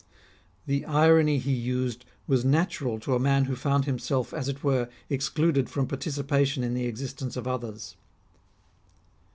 [0.65, 4.89] The irony he used was natural to a man who found himself as it were
[5.11, 7.95] excluded from participation in the existence of others.